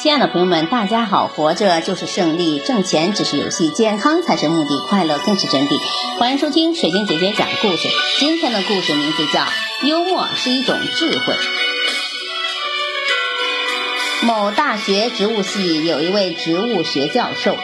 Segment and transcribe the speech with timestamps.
[0.00, 1.26] 亲爱的朋友们，大家好！
[1.26, 5.76] 活着就是胜利，挣钱只是游戏，健康才是目的，快乐更是真谛。
[6.20, 7.88] 欢迎收听水晶姐姐讲故事。
[8.20, 9.40] 今天的故事名字叫
[9.88, 11.34] 《幽默是一种智慧》。
[14.24, 17.56] 某大学植物系有一位植物学教授，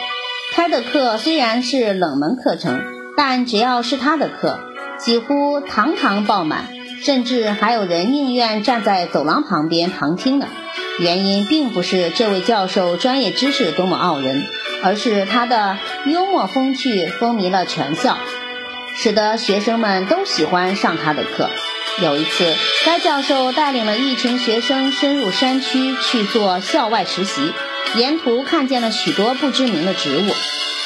[0.51, 2.83] 开的课虽然是冷门课程，
[3.15, 4.59] 但只要是他的课，
[4.99, 6.67] 几乎堂堂爆满，
[7.01, 10.47] 甚至还有人宁愿站在走廊旁边旁听呢。
[10.97, 14.47] 原因并不是这位教授专业知识多么傲人，
[14.81, 18.17] 而是他的幽默风趣风靡了全校，
[18.95, 21.49] 使得学生们都喜欢上他的课。
[22.01, 22.55] 有一次，
[22.85, 27.51] 该教授带领了一群学生深入山区去做校外实习，
[27.95, 30.31] 沿途看见了许多不知名的植物，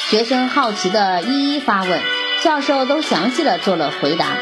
[0.08, 2.00] 学生好奇地一一发问，
[2.42, 4.36] 教授都详细的做了回答。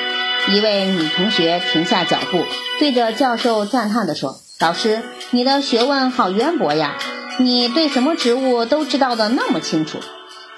[0.49, 2.47] 一位女同学停下脚步，
[2.79, 4.41] 对着教授赞叹地说。
[4.61, 6.97] 老师，你的学问好渊博呀！
[7.39, 10.01] 你对什么植物都知道的那么清楚。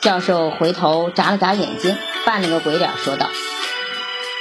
[0.01, 3.28] 教授回头眨了眨眼睛，扮了个鬼脸，说道：“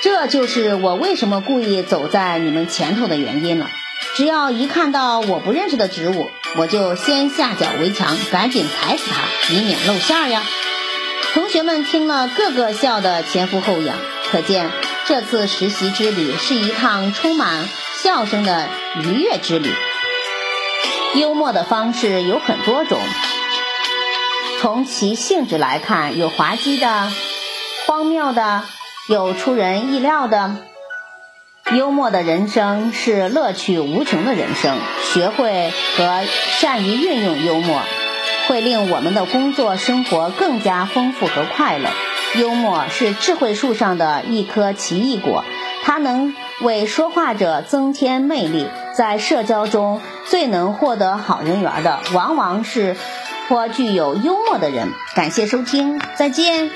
[0.02, 3.68] 这就是我为什么故意走在你们前头的原因了。
[4.16, 10.42] 只要一看到我不认识的植物，我就先下脚为强，赶紧踩死它，以免露馅儿呀。”
[11.36, 13.98] 同学们听了，个个笑得前俯后仰，
[14.32, 14.72] 可见
[15.06, 17.68] 这次实习之旅是一趟充满。
[18.02, 18.70] 笑声的
[19.04, 19.70] 愉悦之旅。
[21.16, 22.98] 幽默的方式有很多种，
[24.62, 27.12] 从其性质来看，有滑稽的、
[27.88, 28.64] 荒谬的，
[29.10, 30.56] 有出人意料的。
[31.74, 34.78] 幽默的人生是乐趣无穷的人生。
[35.12, 36.24] 学会和
[36.60, 37.82] 善于运用幽默，
[38.48, 41.90] 会令我们的工作生活更加丰富和快乐。
[42.36, 45.44] 幽默是智慧树上的一颗奇异果，
[45.84, 46.36] 它能。
[46.62, 52.98] 为说话者增添魅力，在社交中最能获得好人缘的，往往是
[53.48, 54.90] 颇具有幽默的人。
[55.16, 56.70] 感谢收听，再见。